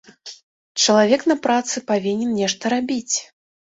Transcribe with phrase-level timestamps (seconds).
[0.85, 3.15] Чалавек на працы павінен нешта рабіць.